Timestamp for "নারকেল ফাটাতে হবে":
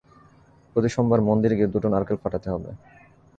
1.89-2.69